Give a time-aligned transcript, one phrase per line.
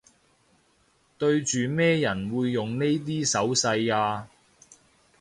[1.19, 4.25] 對住咩人會用呢啲手勢吖